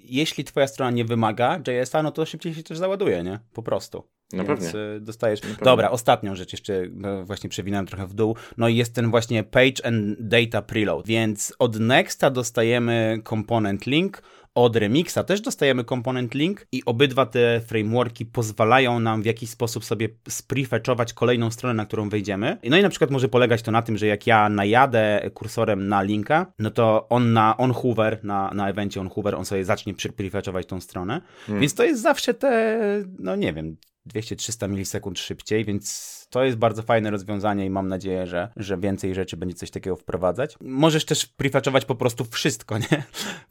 [0.05, 3.38] jeśli twoja strona nie wymaga JS-a, no to szybciej się też załaduje, nie?
[3.53, 4.05] Po prostu.
[4.33, 4.81] No Więc pewnie.
[4.97, 5.40] Y, dostajesz.
[5.42, 8.37] No Dobra, ostatnią rzecz jeszcze no właśnie przewinąłem trochę w dół.
[8.57, 11.07] No i jest ten właśnie page and data preload.
[11.07, 14.23] Więc od Nexta dostajemy komponent link,
[14.55, 19.85] od Remixa też dostajemy komponent link i obydwa te frameworki pozwalają nam w jakiś sposób
[19.85, 22.59] sobie sprefetchować kolejną stronę, na którą wejdziemy.
[22.64, 26.03] No i na przykład może polegać to na tym, że jak ja najadę kursorem na
[26.03, 29.95] linka, no to on na on hover, na, na evencie on hover, on sobie zacznie
[30.17, 31.21] prefetchować tą stronę.
[31.47, 31.61] Hmm.
[31.61, 32.79] Więc to jest zawsze te,
[33.19, 33.77] no nie wiem,
[34.14, 39.15] 200-300 milisekund szybciej, więc to jest bardzo fajne rozwiązanie i mam nadzieję, że, że więcej
[39.15, 40.57] rzeczy będzie coś takiego wprowadzać.
[40.61, 43.03] Możesz też prefetchować po prostu wszystko, nie?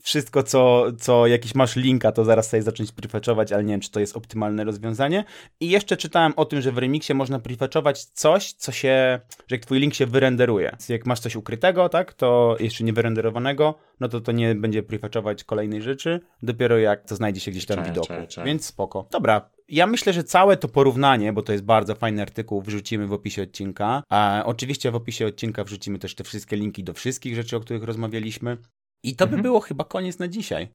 [0.02, 3.92] Wszystko, co, co jakiś masz linka, to zaraz sobie zacząć prefetchować, ale nie wiem, czy
[3.92, 5.24] to jest optymalne rozwiązanie.
[5.60, 9.66] I jeszcze czytałem o tym, że w Remixie można prefetchować coś, co się, że jak
[9.66, 10.70] twój link się wyrenderuje.
[10.72, 14.84] Więc jak masz coś ukrytego, tak, to jeszcze nie wyrenderowanego, no to to nie będzie
[14.84, 18.14] prefetchować kolejnej rzeczy, dopiero jak to znajdzie się gdzieś tam w widoku.
[18.46, 19.08] Więc spoko.
[19.12, 23.14] Dobra, ja myślę, że całe to porównanie, bo to jest bardzo fajny artykuł, wrzucimy w
[23.14, 24.04] opisie odcinka.
[24.10, 27.84] A oczywiście w opisie odcinka wrzucimy też te wszystkie linki do wszystkich rzeczy, o których
[27.84, 28.58] rozmawialiśmy.
[29.04, 29.42] I to mhm.
[29.42, 30.68] by było chyba koniec na dzisiaj.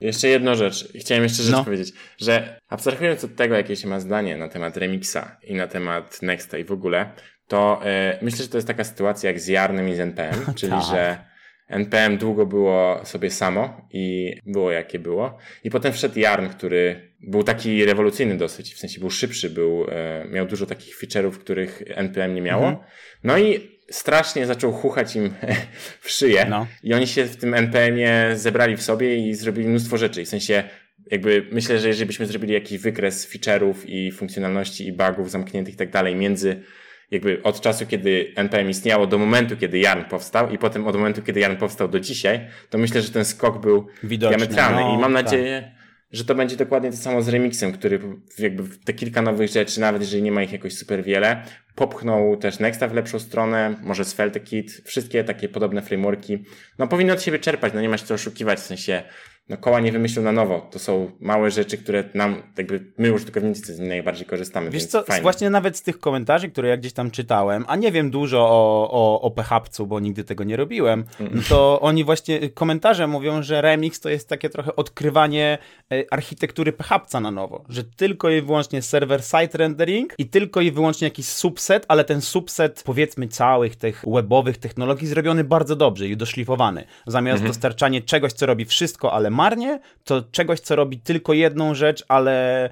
[0.00, 0.88] Jeszcze jedną rzecz.
[0.98, 1.64] Chciałem jeszcze rzecz no.
[1.64, 6.22] powiedzieć, że abstrahując od tego, jakie się ma zdanie na temat Remixa i na temat
[6.22, 7.12] Nexta i w ogóle,
[7.48, 10.72] to yy, myślę, że to jest taka sytuacja jak z Jarnym i z NPM, czyli
[10.72, 10.84] tak.
[10.84, 11.24] że
[11.68, 15.38] NPM długo było sobie samo i było jakie było.
[15.64, 20.26] I potem wszedł Jarn, który był taki rewolucyjny dosyć, w sensie był szybszy, był, e,
[20.30, 22.68] miał dużo takich feature'ów, których NPM nie miało.
[22.68, 22.86] Mhm.
[23.24, 25.34] No i strasznie zaczął chuchać im
[26.00, 26.46] w szyję.
[26.50, 26.66] No.
[26.82, 30.24] I oni się w tym NPM-ie zebrali w sobie i zrobili mnóstwo rzeczy.
[30.24, 30.64] w sensie
[31.10, 35.76] jakby myślę, że jeżeli byśmy zrobili jakiś wykres feature'ów i funkcjonalności i bugów zamkniętych i
[35.76, 36.62] tak dalej między
[37.10, 41.22] jakby od czasu, kiedy NPM istniało do momentu, kiedy Jarn powstał i potem od momentu,
[41.22, 44.98] kiedy Jarn powstał do dzisiaj, to myślę, że ten skok był Widoczny, diametralny no, i
[44.98, 45.14] mam
[45.60, 45.73] tak.
[46.14, 48.00] Że to będzie dokładnie to samo z remixem, który
[48.38, 52.58] jakby te kilka nowych rzeczy, nawet jeżeli nie ma ich jakoś super wiele, popchnął też
[52.58, 56.44] Nexta w lepszą stronę, może Svelte Kit, wszystkie takie podobne frameworki.
[56.78, 59.02] No powinno od siebie czerpać, no nie ma się co oszukiwać, w sensie
[59.48, 60.68] no koła nie wymyślił na nowo.
[60.70, 64.70] To są małe rzeczy, które nam, jakby my użytkownicy z nich najbardziej korzystamy.
[64.70, 65.22] Wiesz więc co, fajnie.
[65.22, 68.90] właśnie nawet z tych komentarzy, które ja gdzieś tam czytałem, a nie wiem dużo o,
[68.90, 73.60] o, o PHP-cu, bo nigdy tego nie robiłem, no to oni właśnie, komentarze mówią, że
[73.60, 75.58] remix to jest takie trochę odkrywanie
[75.92, 81.06] e, architektury PHP na nowo, że tylko i wyłącznie server-side rendering i tylko i wyłącznie
[81.06, 86.84] jakiś subset, ale ten subset powiedzmy całych tych webowych technologii zrobiony bardzo dobrze i doszlifowany.
[87.06, 92.04] Zamiast dostarczanie czegoś, co robi wszystko, ale marnie, to czegoś, co robi tylko jedną rzecz,
[92.08, 92.70] ale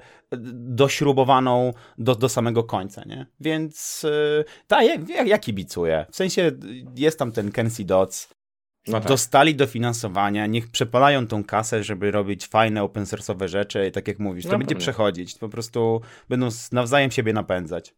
[0.77, 3.25] dośrubowaną do, do samego końca, nie?
[3.39, 6.05] Więc yy, tak, ja, ja, ja kibicuję.
[6.11, 6.51] W sensie
[6.95, 8.29] jest tam ten Kenzie Dots,
[8.87, 9.07] No tak.
[9.07, 14.19] dostali dofinansowania, niech przepalają tą kasę, żeby robić fajne open source'owe rzeczy i tak jak
[14.19, 14.81] mówisz, to No będzie pewnie.
[14.81, 17.95] przechodzić, po prostu będą nawzajem siebie napędzać.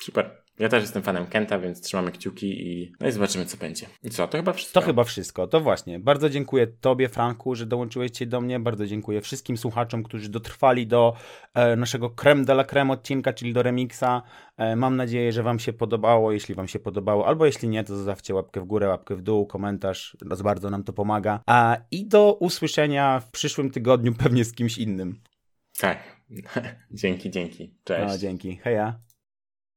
[0.00, 0.43] Super.
[0.58, 3.86] Ja też jestem fanem Kenta, więc trzymamy kciuki i, no i zobaczymy, co będzie.
[4.02, 4.80] I co, to chyba wszystko.
[4.80, 5.46] To chyba wszystko.
[5.46, 6.00] To właśnie.
[6.00, 8.60] Bardzo dziękuję Tobie, Franku, że dołączyłeś się do mnie.
[8.60, 11.14] Bardzo dziękuję wszystkim słuchaczom, którzy dotrwali do
[11.54, 14.22] e, naszego creme de la creme odcinka, czyli do remiksa.
[14.56, 16.32] E, mam nadzieję, że Wam się podobało.
[16.32, 19.46] Jeśli Wam się podobało, albo jeśli nie, to zostawcie łapkę w górę, łapkę w dół,
[19.46, 20.16] komentarz.
[20.44, 21.40] Bardzo nam to pomaga.
[21.46, 25.20] A, I do usłyszenia w przyszłym tygodniu pewnie z kimś innym.
[25.78, 25.98] Tak.
[26.90, 27.74] dzięki, dzięki.
[27.84, 28.12] Cześć.
[28.12, 28.56] No, dzięki.
[28.56, 29.00] Heja.